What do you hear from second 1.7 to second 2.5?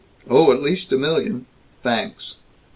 Thanks!"